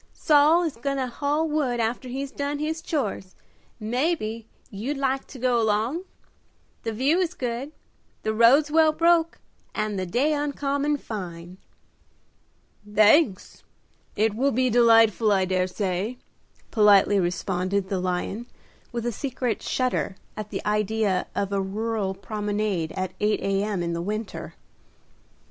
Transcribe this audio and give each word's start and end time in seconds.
"Saul 0.15 0.63
is 0.63 0.77
goin' 0.77 0.97
to 0.97 1.05
haul 1.05 1.47
wood 1.47 1.79
after 1.79 2.09
he's 2.09 2.31
done 2.31 2.57
his 2.57 2.81
chores, 2.81 3.35
mebbe 3.79 4.45
you'd 4.71 4.97
like 4.97 5.27
to 5.27 5.37
go 5.37 5.61
along? 5.61 6.05
The 6.81 6.91
view 6.91 7.19
is 7.19 7.35
good, 7.35 7.71
the 8.23 8.33
roads 8.33 8.71
well 8.71 8.93
broke, 8.93 9.37
and 9.75 9.99
the 9.99 10.07
day 10.07 10.33
uncommon 10.33 10.97
fine." 10.97 11.59
"Thanks; 12.91 13.61
it 14.15 14.33
will 14.33 14.49
be 14.51 14.71
delightful, 14.71 15.31
I 15.31 15.45
dare 15.45 15.67
say," 15.67 16.17
politely 16.71 17.19
responded 17.19 17.89
the 17.89 17.99
lion, 17.99 18.47
with 18.91 19.05
a 19.05 19.11
secret 19.11 19.61
shudder 19.61 20.15
at 20.35 20.49
the 20.49 20.65
idea 20.65 21.27
of 21.35 21.53
a 21.53 21.61
rural 21.61 22.15
promenade 22.15 22.91
at 22.93 23.11
8 23.19 23.39
A.M. 23.39 23.83
in 23.83 23.93
the 23.93 24.01
winter. 24.01 24.55